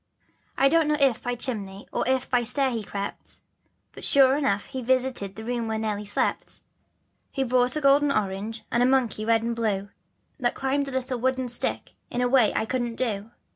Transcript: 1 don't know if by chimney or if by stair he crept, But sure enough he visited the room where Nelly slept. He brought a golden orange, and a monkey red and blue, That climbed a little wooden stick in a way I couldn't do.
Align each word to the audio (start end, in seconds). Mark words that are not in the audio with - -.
1 0.57 0.67
don't 0.71 0.87
know 0.87 0.97
if 0.99 1.21
by 1.21 1.35
chimney 1.35 1.87
or 1.91 2.03
if 2.07 2.27
by 2.27 2.41
stair 2.41 2.71
he 2.71 2.81
crept, 2.81 3.41
But 3.93 4.03
sure 4.03 4.35
enough 4.35 4.65
he 4.65 4.81
visited 4.81 5.35
the 5.35 5.43
room 5.43 5.67
where 5.67 5.77
Nelly 5.77 6.07
slept. 6.07 6.63
He 7.31 7.43
brought 7.43 7.75
a 7.75 7.81
golden 7.81 8.11
orange, 8.11 8.63
and 8.71 8.81
a 8.81 8.85
monkey 8.87 9.25
red 9.25 9.43
and 9.43 9.55
blue, 9.55 9.89
That 10.39 10.55
climbed 10.55 10.87
a 10.87 10.91
little 10.91 11.19
wooden 11.19 11.49
stick 11.49 11.93
in 12.09 12.19
a 12.19 12.27
way 12.27 12.51
I 12.55 12.65
couldn't 12.65 12.95
do. 12.95 13.29